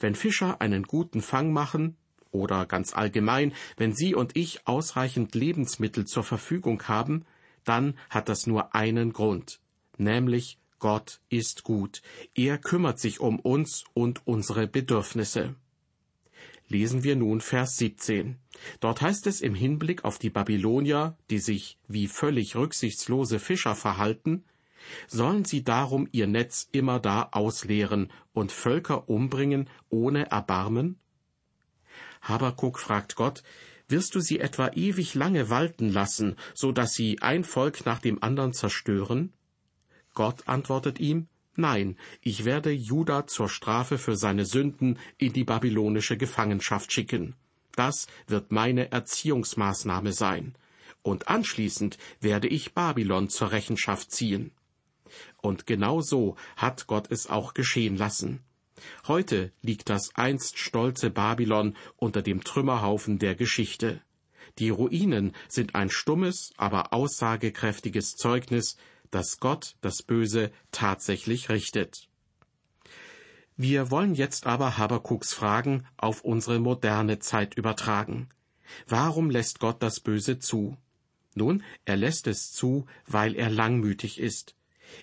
Wenn 0.00 0.14
Fischer 0.14 0.60
einen 0.60 0.82
guten 0.82 1.22
Fang 1.22 1.52
machen, 1.52 1.96
oder 2.32 2.66
ganz 2.66 2.94
allgemein, 2.94 3.52
wenn 3.76 3.94
Sie 3.94 4.14
und 4.14 4.36
ich 4.36 4.66
ausreichend 4.66 5.34
Lebensmittel 5.34 6.04
zur 6.04 6.22
Verfügung 6.22 6.82
haben, 6.84 7.24
dann 7.64 7.98
hat 8.10 8.28
das 8.28 8.46
nur 8.46 8.74
einen 8.74 9.12
Grund, 9.12 9.60
nämlich 9.96 10.58
Gott 10.78 11.20
ist 11.28 11.62
gut. 11.64 12.02
Er 12.34 12.58
kümmert 12.58 12.98
sich 12.98 13.20
um 13.20 13.38
uns 13.38 13.84
und 13.94 14.26
unsere 14.26 14.66
Bedürfnisse. 14.66 15.54
Lesen 16.68 17.04
wir 17.04 17.16
nun 17.16 17.40
Vers 17.40 17.76
17. 17.76 18.38
Dort 18.80 19.00
heißt 19.00 19.26
es 19.26 19.40
im 19.40 19.54
Hinblick 19.54 20.04
auf 20.04 20.18
die 20.18 20.30
Babylonier, 20.30 21.16
die 21.30 21.38
sich 21.38 21.78
wie 21.86 22.08
völlig 22.08 22.56
rücksichtslose 22.56 23.38
Fischer 23.38 23.76
verhalten, 23.76 24.44
sollen 25.08 25.44
sie 25.44 25.64
darum 25.64 26.08
ihr 26.12 26.26
Netz 26.26 26.68
immer 26.72 27.00
da 27.00 27.28
ausleeren 27.32 28.12
und 28.32 28.52
Völker 28.52 29.08
umbringen 29.08 29.68
ohne 29.88 30.30
Erbarmen? 30.30 30.98
Habakuk 32.22 32.78
fragt 32.78 33.16
Gott, 33.16 33.42
wirst 33.88 34.14
du 34.14 34.20
sie 34.20 34.40
etwa 34.40 34.68
ewig 34.74 35.14
lange 35.14 35.48
walten 35.50 35.88
lassen, 35.88 36.36
so 36.54 36.72
dass 36.72 36.92
sie 36.92 37.20
ein 37.22 37.44
Volk 37.44 37.86
nach 37.86 38.00
dem 38.00 38.22
anderen 38.22 38.52
zerstören? 38.52 39.32
Gott 40.16 40.48
antwortet 40.48 40.98
ihm, 40.98 41.28
Nein, 41.58 41.96
ich 42.20 42.44
werde 42.44 42.70
Juda 42.70 43.26
zur 43.26 43.48
Strafe 43.48 43.98
für 43.98 44.16
seine 44.16 44.44
Sünden 44.44 44.98
in 45.18 45.32
die 45.32 45.44
babylonische 45.44 46.16
Gefangenschaft 46.16 46.92
schicken. 46.92 47.34
Das 47.74 48.08
wird 48.26 48.50
meine 48.50 48.90
Erziehungsmaßnahme 48.90 50.12
sein. 50.12 50.54
Und 51.02 51.28
anschließend 51.28 51.98
werde 52.20 52.48
ich 52.48 52.74
Babylon 52.74 53.28
zur 53.28 53.52
Rechenschaft 53.52 54.10
ziehen. 54.10 54.50
Und 55.36 55.66
genau 55.66 56.00
so 56.00 56.36
hat 56.56 56.86
Gott 56.86 57.10
es 57.10 57.28
auch 57.28 57.54
geschehen 57.54 57.96
lassen. 57.96 58.40
Heute 59.06 59.52
liegt 59.62 59.88
das 59.88 60.14
einst 60.14 60.58
stolze 60.58 61.10
Babylon 61.10 61.76
unter 61.96 62.22
dem 62.22 62.42
Trümmerhaufen 62.42 63.18
der 63.18 63.34
Geschichte. 63.34 64.02
Die 64.58 64.70
Ruinen 64.70 65.34
sind 65.48 65.74
ein 65.74 65.90
stummes, 65.90 66.52
aber 66.56 66.92
aussagekräftiges 66.94 68.16
Zeugnis, 68.16 68.76
dass 69.16 69.40
Gott 69.40 69.76
das 69.80 70.02
Böse 70.02 70.52
tatsächlich 70.72 71.48
richtet. 71.48 72.10
Wir 73.56 73.90
wollen 73.90 74.14
jetzt 74.14 74.44
aber 74.44 74.76
Habakuks 74.76 75.32
Fragen 75.32 75.86
auf 75.96 76.20
unsere 76.20 76.58
moderne 76.58 77.18
Zeit 77.18 77.54
übertragen. 77.54 78.28
Warum 78.86 79.30
lässt 79.30 79.58
Gott 79.58 79.82
das 79.82 80.00
Böse 80.00 80.38
zu? 80.38 80.76
Nun, 81.34 81.62
er 81.86 81.96
lässt 81.96 82.26
es 82.26 82.52
zu, 82.52 82.84
weil 83.06 83.34
er 83.36 83.48
langmütig 83.48 84.20
ist. 84.20 84.54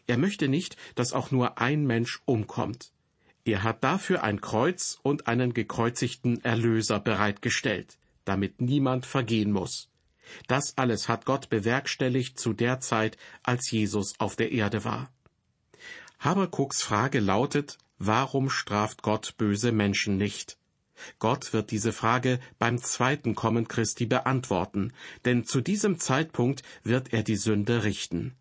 Er 0.06 0.20
möchte 0.20 0.48
nicht, 0.48 0.78
dass 0.94 1.14
auch 1.14 1.32
nur 1.32 1.58
ein 1.58 1.84
Mensch 1.88 2.22
umkommt. 2.26 2.94
Er 3.46 3.64
hat 3.64 3.84
dafür 3.84 4.22
ein 4.22 4.42
Kreuz 4.42 5.00
und 5.02 5.26
einen 5.26 5.56
gekreuzigten 5.56 6.46
Erlöser 6.46 7.00
bereitgestellt, 7.00 7.98
damit 8.26 8.62
niemand 8.62 9.08
vergehen 9.08 9.52
muss. 9.52 9.90
Das 10.48 10.78
alles 10.78 11.10
hat 11.10 11.26
Gott 11.26 11.50
bewerkstelligt 11.50 12.40
zu 12.40 12.54
der 12.54 12.80
Zeit, 12.80 13.18
als 13.44 13.70
Jesus 13.72 14.14
auf 14.20 14.36
der 14.36 14.52
Erde 14.52 14.84
war. 14.84 15.12
Habakuks 16.20 16.82
Frage 16.82 17.20
lautet, 17.20 17.78
warum 17.98 18.50
straft 18.50 19.02
Gott 19.02 19.36
böse 19.38 19.72
Menschen 19.72 20.18
nicht? 20.18 20.58
Gott 21.20 21.54
wird 21.54 21.72
diese 21.72 21.92
Frage 21.92 22.40
beim 22.60 22.78
zweiten 22.78 23.36
Kommen 23.36 23.68
Christi 23.68 24.06
beantworten, 24.06 24.94
denn 25.26 25.44
zu 25.44 25.62
diesem 25.62 26.00
Zeitpunkt 26.00 26.64
wird 26.84 27.14
er 27.14 27.24
die 27.24 27.36
Sünde 27.36 27.84
richten. 27.84 28.36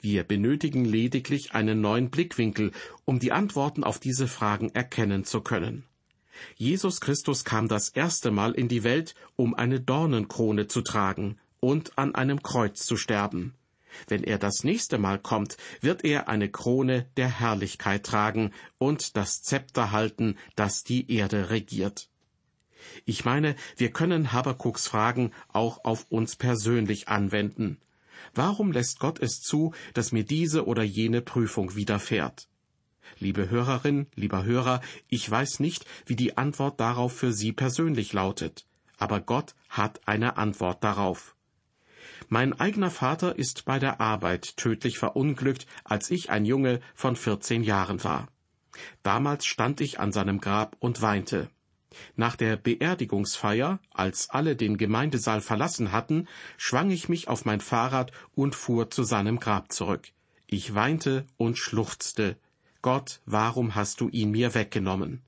Wir 0.00 0.24
benötigen 0.24 0.84
lediglich 0.84 1.54
einen 1.54 1.80
neuen 1.80 2.10
Blickwinkel, 2.10 2.72
um 3.04 3.20
die 3.20 3.32
Antworten 3.32 3.84
auf 3.84 4.00
diese 4.00 4.26
Fragen 4.26 4.70
erkennen 4.70 5.24
zu 5.24 5.40
können. 5.40 5.84
Jesus 6.56 7.00
Christus 7.00 7.44
kam 7.44 7.68
das 7.68 7.88
erste 7.88 8.30
Mal 8.30 8.52
in 8.52 8.68
die 8.68 8.84
Welt, 8.84 9.14
um 9.36 9.54
eine 9.54 9.80
Dornenkrone 9.80 10.66
zu 10.66 10.82
tragen 10.82 11.38
und 11.60 11.96
an 11.98 12.14
einem 12.14 12.42
Kreuz 12.42 12.84
zu 12.84 12.96
sterben. 12.96 13.54
Wenn 14.08 14.24
er 14.24 14.38
das 14.38 14.64
nächste 14.64 14.98
Mal 14.98 15.18
kommt, 15.18 15.56
wird 15.80 16.04
er 16.04 16.28
eine 16.28 16.50
Krone 16.50 17.06
der 17.16 17.28
Herrlichkeit 17.28 18.04
tragen 18.04 18.52
und 18.78 19.16
das 19.16 19.42
Zepter 19.42 19.92
halten, 19.92 20.36
das 20.56 20.82
die 20.82 21.12
Erde 21.12 21.50
regiert. 21.50 22.08
Ich 23.04 23.24
meine, 23.24 23.54
wir 23.76 23.90
können 23.90 24.32
Habakuks 24.32 24.86
Fragen 24.86 25.32
auch 25.48 25.84
auf 25.84 26.06
uns 26.10 26.36
persönlich 26.36 27.08
anwenden. 27.08 27.78
Warum 28.34 28.72
lässt 28.72 28.98
Gott 28.98 29.20
es 29.20 29.40
zu, 29.40 29.72
dass 29.94 30.12
mir 30.12 30.24
diese 30.24 30.66
oder 30.66 30.82
jene 30.82 31.20
Prüfung 31.22 31.74
widerfährt? 31.74 32.48
Liebe 33.18 33.50
Hörerin, 33.50 34.06
lieber 34.14 34.44
Hörer, 34.44 34.80
ich 35.08 35.30
weiß 35.30 35.60
nicht, 35.60 35.86
wie 36.06 36.16
die 36.16 36.36
Antwort 36.36 36.80
darauf 36.80 37.12
für 37.12 37.32
Sie 37.32 37.52
persönlich 37.52 38.12
lautet, 38.12 38.66
aber 38.98 39.20
Gott 39.20 39.54
hat 39.68 40.00
eine 40.06 40.36
Antwort 40.36 40.82
darauf. 40.82 41.34
Mein 42.28 42.58
eigener 42.58 42.90
Vater 42.90 43.36
ist 43.38 43.64
bei 43.64 43.78
der 43.78 44.00
Arbeit 44.00 44.56
tödlich 44.56 44.98
verunglückt, 44.98 45.66
als 45.84 46.10
ich 46.10 46.30
ein 46.30 46.44
Junge 46.44 46.80
von 46.94 47.16
vierzehn 47.16 47.62
Jahren 47.62 48.02
war. 48.04 48.28
Damals 49.02 49.44
stand 49.46 49.80
ich 49.80 50.00
an 50.00 50.12
seinem 50.12 50.40
Grab 50.40 50.76
und 50.78 51.02
weinte. 51.02 51.50
Nach 52.16 52.36
der 52.36 52.56
Beerdigungsfeier, 52.56 53.80
als 53.90 54.30
alle 54.30 54.56
den 54.56 54.78
Gemeindesaal 54.78 55.40
verlassen 55.40 55.92
hatten, 55.92 56.26
schwang 56.56 56.90
ich 56.90 57.08
mich 57.08 57.28
auf 57.28 57.44
mein 57.44 57.60
Fahrrad 57.60 58.12
und 58.34 58.54
fuhr 58.54 58.90
zu 58.90 59.02
seinem 59.04 59.38
Grab 59.38 59.72
zurück. 59.72 60.08
Ich 60.46 60.74
weinte 60.74 61.26
und 61.36 61.58
schluchzte. 61.58 62.38
Gott, 62.82 63.20
warum 63.26 63.76
hast 63.76 64.00
du 64.00 64.08
ihn 64.08 64.32
mir 64.32 64.54
weggenommen? 64.54 65.22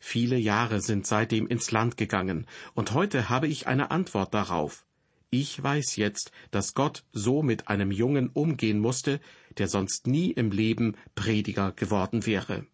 Viele 0.00 0.36
Jahre 0.36 0.80
sind 0.80 1.06
seitdem 1.06 1.46
ins 1.46 1.70
Land 1.70 1.96
gegangen, 1.96 2.48
und 2.74 2.92
heute 2.92 3.28
habe 3.28 3.46
ich 3.46 3.68
eine 3.68 3.92
Antwort 3.92 4.34
darauf. 4.34 4.84
Ich 5.30 5.62
weiß 5.62 5.94
jetzt, 5.94 6.32
dass 6.50 6.74
Gott 6.74 7.04
so 7.12 7.44
mit 7.44 7.68
einem 7.68 7.92
Jungen 7.92 8.30
umgehen 8.30 8.80
musste, 8.80 9.20
der 9.58 9.68
sonst 9.68 10.08
nie 10.08 10.32
im 10.32 10.50
Leben 10.50 10.96
Prediger 11.14 11.70
geworden 11.70 12.26
wäre. 12.26 12.66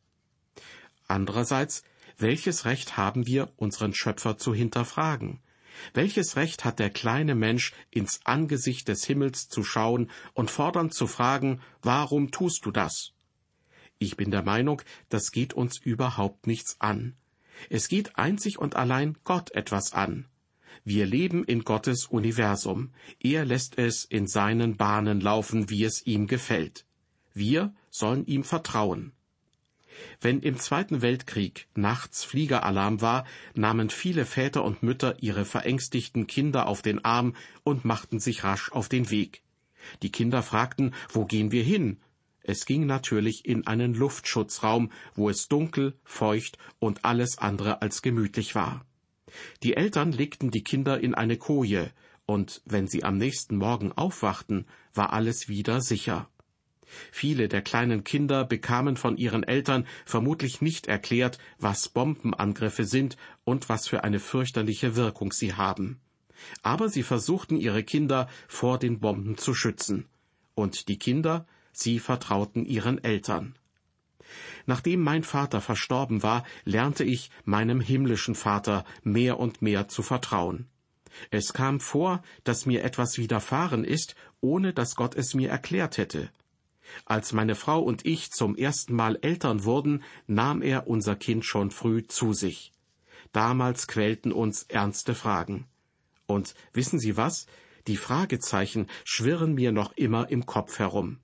Andererseits, 1.07 1.83
welches 2.17 2.65
Recht 2.65 2.97
haben 2.97 3.27
wir, 3.27 3.53
unseren 3.57 3.93
Schöpfer 3.93 4.39
zu 4.39 4.55
hinterfragen? 4.55 5.41
Welches 5.93 6.35
Recht 6.37 6.65
hat 6.65 6.79
der 6.79 6.91
kleine 6.91 7.35
Mensch, 7.35 7.75
ins 7.91 8.21
Angesicht 8.25 8.89
des 8.89 9.05
Himmels 9.05 9.51
zu 9.51 9.63
schauen 9.63 10.11
und 10.33 10.51
fordernd 10.51 10.95
zu 10.95 11.07
fragen, 11.07 11.61
warum 11.83 12.31
tust 12.31 12.65
du 12.65 12.71
das? 12.71 13.13
Ich 13.99 14.17
bin 14.17 14.31
der 14.31 14.43
Meinung, 14.43 14.83
das 15.09 15.33
geht 15.33 15.55
uns 15.55 15.79
überhaupt 15.79 16.47
nichts 16.47 16.77
an. 16.81 17.15
Es 17.69 17.89
geht 17.89 18.17
einzig 18.17 18.59
und 18.59 18.77
allein 18.77 19.17
Gott 19.25 19.51
etwas 19.53 19.93
an. 19.93 20.27
Wir 20.85 21.07
leben 21.07 21.45
in 21.45 21.65
Gottes 21.65 22.07
Universum. 22.07 22.93
Er 23.21 23.45
lässt 23.45 23.79
es 23.79 24.05
in 24.05 24.27
seinen 24.27 24.77
Bahnen 24.77 25.21
laufen, 25.21 25.69
wie 25.71 25.85
es 25.85 26.07
ihm 26.07 26.27
gefällt. 26.27 26.87
Wir 27.35 27.75
sollen 27.91 28.25
ihm 28.27 28.45
vertrauen. 28.45 29.13
Wenn 30.21 30.41
im 30.41 30.57
Zweiten 30.59 31.03
Weltkrieg 31.03 31.67
nachts 31.75 32.23
Fliegeralarm 32.23 33.01
war, 33.01 33.25
nahmen 33.55 33.91
viele 33.91 34.25
Väter 34.25 34.63
und 34.63 34.83
Mütter 34.83 35.17
ihre 35.21 35.45
verängstigten 35.45 36.29
Kinder 36.29 36.69
auf 36.69 36.83
den 36.83 37.05
Arm 37.05 37.35
und 37.65 37.85
machten 37.85 38.21
sich 38.21 38.45
rasch 38.45 38.71
auf 38.71 38.89
den 38.89 39.11
Weg. 39.11 39.43
Die 40.03 40.13
Kinder 40.13 40.43
fragten, 40.43 40.95
wo 41.09 41.25
gehen 41.25 41.51
wir 41.51 41.65
hin? 41.65 41.99
Es 42.49 42.65
ging 42.65 42.87
natürlich 42.87 43.45
in 43.45 43.67
einen 43.67 43.93
Luftschutzraum, 43.93 44.91
wo 45.15 45.29
es 45.29 45.49
dunkel, 45.49 45.99
feucht 46.03 46.57
und 46.79 47.05
alles 47.05 47.37
andere 47.37 47.83
als 47.83 48.01
gemütlich 48.01 48.55
war. 48.55 48.87
Die 49.63 49.77
Eltern 49.77 50.13
legten 50.13 50.51
die 50.51 50.65
Kinder 50.65 50.99
in 50.99 51.15
eine 51.15 51.37
Koje, 51.37 51.91
und 52.25 52.63
wenn 52.65 52.89
sie 52.89 53.05
am 53.05 53.19
nächsten 53.19 53.59
Morgen 53.59 53.93
aufwachten, 53.93 54.65
war 54.95 55.13
alles 55.13 55.51
wieder 55.51 55.83
sicher. 55.83 56.31
Viele 57.13 57.49
der 57.49 57.61
kleinen 57.61 58.03
Kinder 58.03 58.47
bekamen 58.47 58.97
von 58.97 59.19
ihren 59.19 59.43
Eltern 59.43 59.87
vermutlich 60.07 60.63
nicht 60.63 60.87
erklärt, 60.87 61.39
was 61.59 61.91
Bombenangriffe 61.91 62.87
sind 62.87 63.19
und 63.45 63.69
was 63.69 63.87
für 63.87 64.05
eine 64.05 64.21
fürchterliche 64.21 64.97
Wirkung 64.97 65.33
sie 65.33 65.53
haben. 65.53 66.01
Aber 66.63 66.89
sie 66.89 67.03
versuchten 67.03 67.59
ihre 67.59 67.85
Kinder 67.85 68.27
vor 68.47 68.79
den 68.79 69.01
Bomben 69.01 69.37
zu 69.37 69.53
schützen. 69.53 70.07
Und 70.55 70.89
die 70.89 70.99
Kinder, 70.99 71.47
sie 71.79 71.99
vertrauten 71.99 72.65
ihren 72.65 73.03
Eltern. 73.03 73.55
Nachdem 74.67 75.01
mein 75.01 75.23
Vater 75.23 75.61
verstorben 75.61 76.23
war, 76.23 76.45
lernte 76.65 77.05
ich 77.05 77.31
meinem 77.45 77.81
himmlischen 77.81 78.35
Vater 78.35 78.85
mehr 79.03 79.39
und 79.39 79.63
mehr 79.63 79.89
zu 79.89 80.03
vertrauen. 80.03 80.67
Es 81.31 81.53
kam 81.53 81.81
vor, 81.81 82.23
dass 82.45 82.67
mir 82.67 82.85
etwas 82.85 83.17
widerfahren 83.17 83.85
ist, 83.85 84.15
ohne 84.41 84.75
dass 84.75 84.95
Gott 84.95 85.15
es 85.15 85.35
mir 85.35 85.49
erklärt 85.51 85.97
hätte. 85.97 86.31
Als 87.05 87.33
meine 87.33 87.55
Frau 87.55 87.81
und 87.81 88.05
ich 88.07 88.31
zum 88.31 88.57
ersten 88.57 88.95
Mal 88.95 89.19
Eltern 89.23 89.65
wurden, 89.65 90.03
nahm 90.27 90.63
er 90.63 90.87
unser 90.87 91.17
Kind 91.17 91.45
schon 91.45 91.71
früh 91.71 92.07
zu 92.07 92.33
sich. 92.33 92.73
Damals 93.33 93.89
quälten 93.89 94.33
uns 94.33 94.65
ernste 94.65 95.15
Fragen. 95.15 95.67
Und 96.27 96.55
wissen 96.73 96.99
Sie 96.99 97.17
was? 97.17 97.47
Die 97.87 97.97
Fragezeichen 97.97 98.87
schwirren 99.05 99.55
mir 99.55 99.73
noch 99.73 99.93
immer 99.97 100.31
im 100.31 100.45
Kopf 100.45 100.79
herum. 100.79 101.19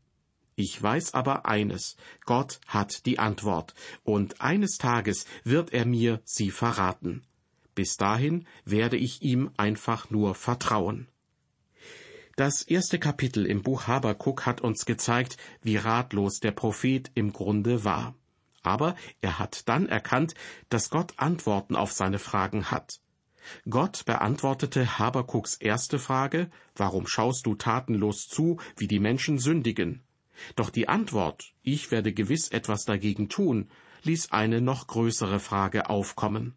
Ich 0.56 0.80
weiß 0.80 1.14
aber 1.14 1.46
eines, 1.46 1.96
Gott 2.24 2.60
hat 2.66 3.06
die 3.06 3.18
Antwort, 3.18 3.74
und 4.04 4.40
eines 4.40 4.78
Tages 4.78 5.26
wird 5.42 5.72
er 5.72 5.84
mir 5.84 6.20
sie 6.24 6.50
verraten. 6.50 7.26
Bis 7.74 7.96
dahin 7.96 8.46
werde 8.64 8.96
ich 8.96 9.22
ihm 9.22 9.50
einfach 9.56 10.10
nur 10.10 10.34
vertrauen. 10.34 11.08
Das 12.36 12.62
erste 12.62 12.98
Kapitel 12.98 13.46
im 13.46 13.62
Buch 13.62 13.86
Habakuk 13.86 14.46
hat 14.46 14.60
uns 14.60 14.86
gezeigt, 14.86 15.36
wie 15.62 15.76
ratlos 15.76 16.40
der 16.40 16.52
Prophet 16.52 17.10
im 17.14 17.32
Grunde 17.32 17.84
war. 17.84 18.14
Aber 18.62 18.96
er 19.20 19.38
hat 19.38 19.68
dann 19.68 19.88
erkannt, 19.88 20.34
dass 20.68 20.90
Gott 20.90 21.14
Antworten 21.16 21.76
auf 21.76 21.92
seine 21.92 22.18
Fragen 22.18 22.70
hat. 22.70 23.00
Gott 23.68 24.04
beantwortete 24.04 24.98
Habakuks 24.98 25.56
erste 25.56 25.98
Frage, 25.98 26.50
warum 26.74 27.06
schaust 27.06 27.46
du 27.46 27.54
tatenlos 27.54 28.26
zu, 28.26 28.58
wie 28.76 28.88
die 28.88 29.00
Menschen 29.00 29.38
sündigen? 29.38 30.02
Doch 30.56 30.70
die 30.70 30.88
Antwort, 30.88 31.52
ich 31.62 31.90
werde 31.90 32.12
gewiss 32.12 32.48
etwas 32.48 32.84
dagegen 32.84 33.28
tun, 33.28 33.70
ließ 34.02 34.32
eine 34.32 34.60
noch 34.60 34.86
größere 34.86 35.40
Frage 35.40 35.88
aufkommen. 35.90 36.54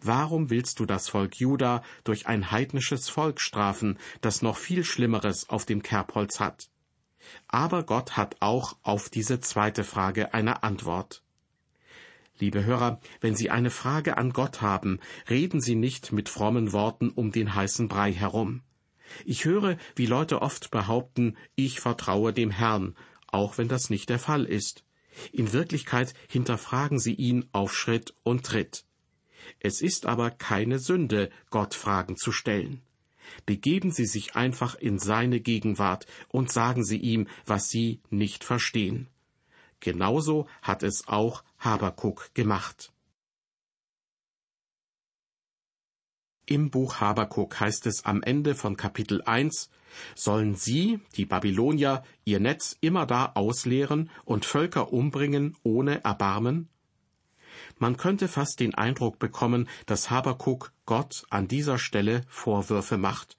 Warum 0.00 0.50
willst 0.50 0.78
du 0.78 0.86
das 0.86 1.08
Volk 1.08 1.36
Juda 1.36 1.82
durch 2.04 2.26
ein 2.26 2.50
heidnisches 2.50 3.08
Volk 3.08 3.40
strafen, 3.40 3.98
das 4.20 4.42
noch 4.42 4.56
viel 4.56 4.84
Schlimmeres 4.84 5.48
auf 5.48 5.66
dem 5.66 5.82
Kerbholz 5.82 6.40
hat? 6.40 6.70
Aber 7.48 7.82
Gott 7.82 8.16
hat 8.16 8.36
auch 8.40 8.76
auf 8.82 9.08
diese 9.08 9.40
zweite 9.40 9.84
Frage 9.84 10.32
eine 10.32 10.62
Antwort. 10.62 11.22
Liebe 12.38 12.64
Hörer, 12.64 13.00
wenn 13.20 13.34
Sie 13.36 13.50
eine 13.50 13.70
Frage 13.70 14.16
an 14.16 14.32
Gott 14.32 14.62
haben, 14.62 15.00
reden 15.28 15.60
Sie 15.60 15.74
nicht 15.74 16.12
mit 16.12 16.28
frommen 16.28 16.72
Worten 16.72 17.10
um 17.10 17.32
den 17.32 17.54
heißen 17.54 17.88
Brei 17.88 18.12
herum. 18.12 18.62
Ich 19.24 19.44
höre, 19.44 19.76
wie 19.96 20.06
Leute 20.06 20.40
oft 20.40 20.70
behaupten, 20.70 21.36
ich 21.54 21.80
vertraue 21.80 22.32
dem 22.32 22.50
Herrn, 22.50 22.96
auch 23.32 23.58
wenn 23.58 23.68
das 23.68 23.90
nicht 23.90 24.08
der 24.08 24.18
Fall 24.18 24.44
ist. 24.44 24.84
In 25.32 25.52
Wirklichkeit 25.52 26.14
hinterfragen 26.28 26.98
sie 26.98 27.14
ihn 27.14 27.46
auf 27.52 27.74
Schritt 27.74 28.14
und 28.22 28.46
Tritt. 28.46 28.84
Es 29.58 29.80
ist 29.80 30.06
aber 30.06 30.30
keine 30.30 30.78
Sünde, 30.78 31.30
Gott 31.50 31.74
Fragen 31.74 32.16
zu 32.16 32.32
stellen. 32.32 32.82
Begeben 33.46 33.92
Sie 33.92 34.06
sich 34.06 34.34
einfach 34.34 34.74
in 34.74 34.98
seine 34.98 35.40
Gegenwart 35.40 36.06
und 36.28 36.50
sagen 36.50 36.84
Sie 36.84 36.98
ihm, 36.98 37.28
was 37.46 37.68
Sie 37.68 38.00
nicht 38.10 38.44
verstehen. 38.44 39.08
Genauso 39.78 40.46
hat 40.62 40.82
es 40.82 41.06
auch 41.06 41.44
Habakuk 41.58 42.34
gemacht. 42.34 42.92
Im 46.50 46.68
Buch 46.68 46.96
Habakuk 46.98 47.60
heißt 47.60 47.86
es 47.86 48.04
am 48.04 48.24
Ende 48.24 48.56
von 48.56 48.76
Kapitel 48.76 49.22
1, 49.22 49.70
sollen 50.16 50.56
sie, 50.56 50.98
die 51.14 51.24
Babylonier, 51.24 52.02
ihr 52.24 52.40
Netz 52.40 52.76
immer 52.80 53.06
da 53.06 53.26
ausleeren 53.36 54.10
und 54.24 54.44
Völker 54.44 54.92
umbringen 54.92 55.56
ohne 55.62 56.02
Erbarmen? 56.02 56.68
Man 57.78 57.96
könnte 57.96 58.26
fast 58.26 58.58
den 58.58 58.74
Eindruck 58.74 59.20
bekommen, 59.20 59.68
dass 59.86 60.10
Habakuk 60.10 60.72
Gott 60.86 61.22
an 61.30 61.46
dieser 61.46 61.78
Stelle 61.78 62.24
Vorwürfe 62.26 62.98
macht. 62.98 63.38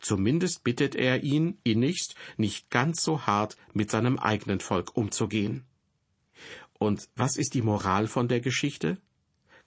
Zumindest 0.00 0.64
bittet 0.64 0.96
er 0.96 1.22
ihn 1.22 1.58
innigst, 1.62 2.16
nicht 2.38 2.70
ganz 2.70 3.04
so 3.04 3.24
hart 3.24 3.56
mit 3.72 3.88
seinem 3.88 4.18
eigenen 4.18 4.58
Volk 4.58 4.96
umzugehen. 4.96 5.64
Und 6.80 7.08
was 7.14 7.36
ist 7.36 7.54
die 7.54 7.62
Moral 7.62 8.08
von 8.08 8.26
der 8.26 8.40
Geschichte? 8.40 8.98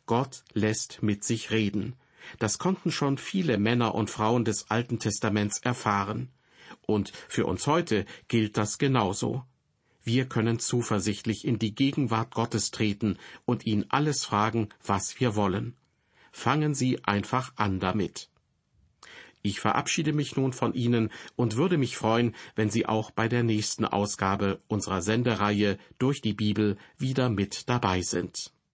Gott 0.05 0.43
lässt 0.51 1.01
mit 1.01 1.23
sich 1.23 1.51
reden. 1.51 1.95
Das 2.39 2.57
konnten 2.57 2.91
schon 2.91 3.17
viele 3.17 3.57
Männer 3.57 3.95
und 3.95 4.09
Frauen 4.09 4.45
des 4.45 4.69
Alten 4.69 4.99
Testaments 4.99 5.59
erfahren. 5.59 6.29
Und 6.81 7.11
für 7.27 7.45
uns 7.45 7.67
heute 7.67 8.05
gilt 8.27 8.57
das 8.57 8.77
genauso. 8.77 9.43
Wir 10.03 10.25
können 10.27 10.59
zuversichtlich 10.59 11.45
in 11.45 11.59
die 11.59 11.75
Gegenwart 11.75 12.33
Gottes 12.33 12.71
treten 12.71 13.17
und 13.45 13.65
ihn 13.65 13.85
alles 13.89 14.25
fragen, 14.25 14.69
was 14.83 15.19
wir 15.19 15.35
wollen. 15.35 15.75
Fangen 16.31 16.73
Sie 16.73 17.03
einfach 17.03 17.53
an 17.55 17.79
damit. 17.79 18.29
Ich 19.43 19.59
verabschiede 19.59 20.13
mich 20.13 20.35
nun 20.35 20.53
von 20.53 20.73
Ihnen 20.73 21.09
und 21.35 21.55
würde 21.55 21.77
mich 21.77 21.97
freuen, 21.97 22.35
wenn 22.55 22.69
Sie 22.69 22.85
auch 22.85 23.11
bei 23.11 23.27
der 23.27 23.43
nächsten 23.43 23.85
Ausgabe 23.85 24.61
unserer 24.67 25.01
Sendereihe 25.01 25.77
durch 25.97 26.21
die 26.21 26.33
Bibel 26.33 26.77
wieder 26.97 27.29
mit 27.29 27.67
dabei 27.67 28.01
sind. 28.01 28.51